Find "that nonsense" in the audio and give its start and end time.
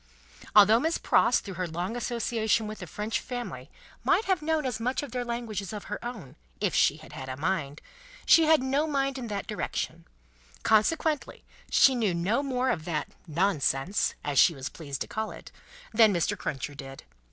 12.85-14.15